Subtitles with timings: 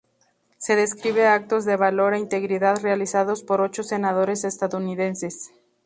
[0.57, 5.51] Se describe actos de valor e integridad realizados por ocho senadores estadounidenses.